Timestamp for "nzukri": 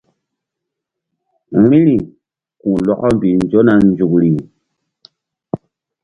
3.85-4.31